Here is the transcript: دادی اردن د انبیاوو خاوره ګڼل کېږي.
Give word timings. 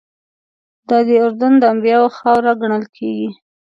دادی 0.89 1.15
اردن 1.25 1.53
د 1.59 1.63
انبیاوو 1.73 2.15
خاوره 2.17 2.53
ګڼل 2.61 2.83
کېږي. 2.95 3.29